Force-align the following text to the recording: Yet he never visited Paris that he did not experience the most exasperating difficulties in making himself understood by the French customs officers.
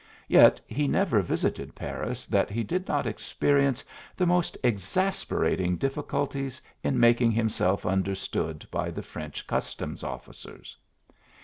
Yet 0.27 0.59
he 0.65 0.87
never 0.87 1.21
visited 1.21 1.75
Paris 1.75 2.25
that 2.25 2.49
he 2.49 2.63
did 2.63 2.87
not 2.87 3.05
experience 3.05 3.85
the 4.17 4.25
most 4.25 4.57
exasperating 4.63 5.75
difficulties 5.77 6.59
in 6.83 6.99
making 6.99 7.29
himself 7.33 7.85
understood 7.85 8.65
by 8.71 8.89
the 8.89 9.03
French 9.03 9.45
customs 9.45 10.03
officers. 10.03 10.75